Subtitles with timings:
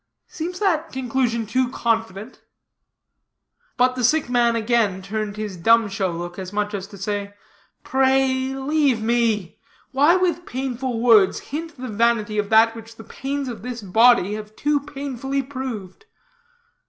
[0.25, 2.41] Seems that conclusion too confident?"
[3.77, 7.35] But the sick man again turned his dumb show look, as much as to say,
[7.83, 9.59] "Pray leave me.
[9.91, 14.33] Why, with painful words, hint the vanity of that which the pains of this body
[14.33, 16.05] have too painfully proved?"